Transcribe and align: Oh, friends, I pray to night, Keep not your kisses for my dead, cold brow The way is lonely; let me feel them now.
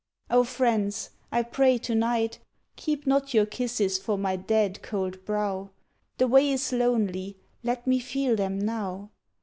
Oh, 0.31 0.43
friends, 0.43 1.11
I 1.31 1.43
pray 1.43 1.77
to 1.77 1.93
night, 1.93 2.39
Keep 2.75 3.05
not 3.05 3.35
your 3.35 3.45
kisses 3.45 3.99
for 3.99 4.17
my 4.17 4.35
dead, 4.35 4.81
cold 4.81 5.23
brow 5.25 5.69
The 6.17 6.27
way 6.27 6.49
is 6.51 6.73
lonely; 6.73 7.37
let 7.61 7.85
me 7.85 7.99
feel 7.99 8.35
them 8.35 8.57
now. 8.57 9.11